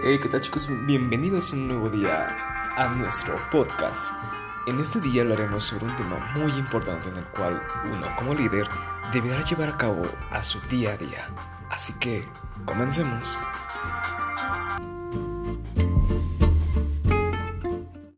Hey, 0.00 0.20
¿qué 0.22 0.28
tal 0.28 0.40
chicos? 0.40 0.68
Bienvenidos 0.86 1.52
un 1.52 1.66
nuevo 1.66 1.90
día 1.90 2.28
a 2.76 2.94
nuestro 2.94 3.34
podcast. 3.50 4.12
En 4.68 4.78
este 4.78 5.00
día 5.00 5.22
hablaremos 5.22 5.64
sobre 5.64 5.86
un 5.86 5.96
tema 5.96 6.32
muy 6.36 6.52
importante 6.52 7.08
en 7.08 7.16
el 7.16 7.24
cual 7.24 7.60
uno 7.84 8.06
como 8.16 8.32
líder 8.32 8.68
deberá 9.12 9.42
llevar 9.42 9.70
a 9.70 9.76
cabo 9.76 10.02
a 10.30 10.44
su 10.44 10.60
día 10.60 10.92
a 10.92 10.96
día. 10.96 11.28
Así 11.68 11.92
que, 11.94 12.24
comencemos. 12.64 13.36